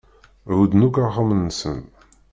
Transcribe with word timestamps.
Hudden 0.55 0.85
akk 0.87 0.95
axxam-nsen. 1.07 1.79